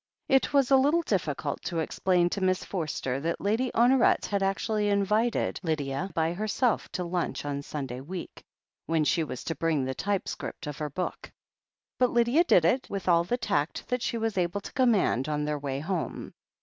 It 0.27 0.51
was 0.51 0.71
a 0.71 0.77
little 0.77 1.03
difficult 1.03 1.61
to 1.65 1.77
explain 1.77 2.27
to 2.31 2.41
Miss 2.41 2.63
Forster 2.65 3.19
that 3.19 3.39
Lady 3.39 3.69
Honoret 3.75 4.25
had 4.25 4.41
actually 4.41 4.87
invited 4.89 5.59
Lydia 5.61 6.09
by 6.15 6.33
herself 6.33 6.89
to 6.93 7.03
lunch 7.03 7.45
on 7.45 7.61
Sunday 7.61 7.99
week, 8.01 8.41
when 8.87 9.03
she 9.03 9.23
was 9.23 9.43
to 9.43 9.53
bring 9.53 9.85
the 9.85 9.93
t)rpe 9.93 10.27
script 10.27 10.65
of 10.65 10.79
her 10.79 10.89
book; 10.89 11.31
but 11.99 12.09
Lydia 12.09 12.43
did 12.43 12.65
it 12.65 12.89
with 12.89 13.07
all 13.07 13.23
the 13.23 13.37
tact 13.37 13.87
that 13.89 14.01
she 14.01 14.17
was 14.17 14.39
able 14.39 14.61
to 14.61 14.73
command 14.73 15.29
on 15.29 15.45
their 15.45 15.59
way 15.59 15.79
home. 15.79 16.33